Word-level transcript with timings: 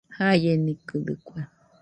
Jaienikɨdɨkue 0.17 1.39